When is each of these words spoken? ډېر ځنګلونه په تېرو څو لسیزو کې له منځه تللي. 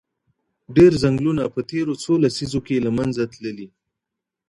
ډېر 0.75 0.91
ځنګلونه 1.03 1.43
په 1.53 1.61
تېرو 1.69 1.93
څو 2.03 2.13
لسیزو 2.23 2.59
کې 2.67 2.83
له 2.85 2.91
منځه 2.97 3.23
تللي. 3.33 3.67